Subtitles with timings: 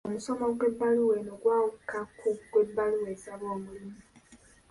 [0.07, 3.97] Omusomo gw'ebbaluwa eno gwawuka ku gw'ebbaluwa esaba omulimu.